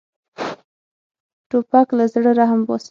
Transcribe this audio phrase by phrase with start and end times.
[1.49, 2.79] توپک له زړه رحم باسي.